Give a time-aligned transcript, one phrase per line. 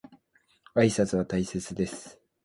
[0.73, 2.19] 挨拶は大切です。